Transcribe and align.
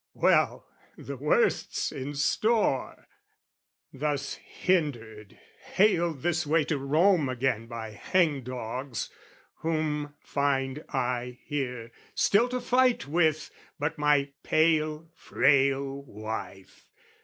Well, 0.15 0.65
The 0.97 1.15
worst's 1.15 1.91
in 1.91 2.15
store: 2.15 3.07
thus 3.93 4.33
hindered, 4.33 5.37
haled 5.73 6.23
this 6.23 6.47
way 6.47 6.63
To 6.63 6.79
Rome 6.79 7.29
again 7.29 7.67
by 7.67 7.91
hangdogs, 8.11 9.11
whom 9.57 10.15
find 10.23 10.83
I 10.89 11.37
Here, 11.43 11.91
still 12.15 12.49
to 12.49 12.59
fight 12.59 13.07
with, 13.07 13.51
but 13.77 13.99
my 13.99 14.31
pale 14.41 15.07
frail 15.13 16.01
wife? 16.01 16.89